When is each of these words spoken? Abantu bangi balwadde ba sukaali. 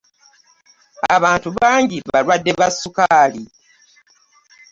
Abantu 1.15 1.49
bangi 1.57 1.97
balwadde 2.09 2.51
ba 2.59 2.67
sukaali. 2.79 3.43